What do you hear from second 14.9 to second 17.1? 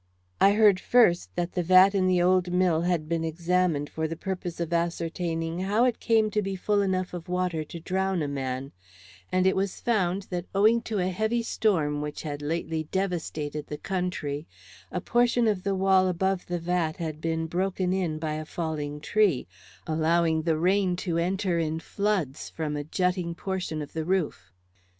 a portion of the wall above the vat